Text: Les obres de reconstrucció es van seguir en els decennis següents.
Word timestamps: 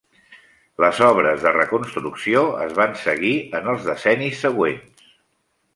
Les 0.83 1.01
obres 1.07 1.43
de 1.47 1.51
reconstrucció 1.57 2.43
es 2.65 2.75
van 2.81 2.99
seguir 3.05 3.37
en 3.61 3.73
els 3.75 3.87
decennis 3.93 4.45
següents. 4.49 5.15